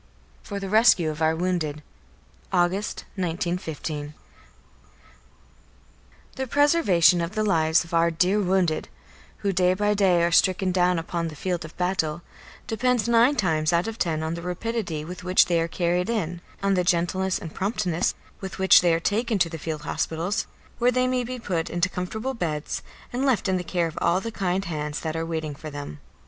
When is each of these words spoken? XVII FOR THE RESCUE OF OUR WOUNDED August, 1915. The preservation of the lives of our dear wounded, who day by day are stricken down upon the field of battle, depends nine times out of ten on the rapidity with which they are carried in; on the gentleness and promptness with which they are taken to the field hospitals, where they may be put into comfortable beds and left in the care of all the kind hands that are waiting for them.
XVII 0.43 0.47
FOR 0.49 0.59
THE 0.59 0.69
RESCUE 0.69 1.11
OF 1.11 1.21
OUR 1.21 1.35
WOUNDED 1.35 1.83
August, 2.51 3.01
1915. 3.17 4.15
The 6.37 6.47
preservation 6.47 7.21
of 7.21 7.35
the 7.35 7.43
lives 7.43 7.83
of 7.83 7.93
our 7.93 8.09
dear 8.09 8.41
wounded, 8.41 8.89
who 9.45 9.53
day 9.53 9.75
by 9.75 9.93
day 9.93 10.23
are 10.23 10.31
stricken 10.31 10.71
down 10.71 10.97
upon 10.97 11.27
the 11.27 11.35
field 11.35 11.63
of 11.63 11.77
battle, 11.77 12.23
depends 12.65 13.07
nine 13.07 13.35
times 13.35 13.71
out 13.71 13.85
of 13.87 13.99
ten 13.99 14.23
on 14.23 14.33
the 14.33 14.41
rapidity 14.41 15.05
with 15.05 15.23
which 15.23 15.45
they 15.45 15.61
are 15.61 15.67
carried 15.67 16.09
in; 16.09 16.41
on 16.63 16.73
the 16.73 16.83
gentleness 16.83 17.37
and 17.37 17.53
promptness 17.53 18.15
with 18.39 18.57
which 18.57 18.81
they 18.81 18.95
are 18.95 18.99
taken 18.99 19.37
to 19.37 19.49
the 19.49 19.59
field 19.59 19.83
hospitals, 19.83 20.47
where 20.79 20.91
they 20.91 21.05
may 21.07 21.23
be 21.23 21.37
put 21.37 21.69
into 21.69 21.89
comfortable 21.89 22.33
beds 22.33 22.81
and 23.13 23.23
left 23.23 23.47
in 23.47 23.57
the 23.57 23.63
care 23.63 23.85
of 23.85 23.99
all 24.01 24.19
the 24.19 24.31
kind 24.31 24.65
hands 24.65 24.99
that 25.01 25.15
are 25.15 25.27
waiting 25.27 25.53
for 25.53 25.69
them. 25.69 25.99